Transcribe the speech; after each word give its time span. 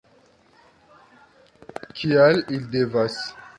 Kial 1.99 2.43
ili 2.47 2.65
devas? 2.77 3.23